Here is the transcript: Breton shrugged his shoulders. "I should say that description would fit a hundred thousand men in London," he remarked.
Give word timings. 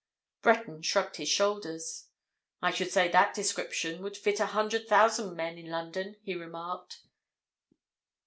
Breton 0.41 0.81
shrugged 0.81 1.17
his 1.17 1.29
shoulders. 1.29 2.07
"I 2.59 2.71
should 2.71 2.89
say 2.89 3.07
that 3.09 3.35
description 3.35 4.01
would 4.01 4.17
fit 4.17 4.39
a 4.39 4.47
hundred 4.47 4.87
thousand 4.87 5.35
men 5.35 5.59
in 5.59 5.69
London," 5.69 6.15
he 6.23 6.33
remarked. 6.33 7.03